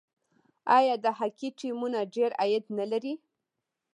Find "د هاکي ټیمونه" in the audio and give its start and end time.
1.03-1.99